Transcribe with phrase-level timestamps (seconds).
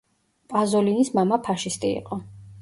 [0.53, 2.21] პაზოლინის მამა ფაშისტი იყო.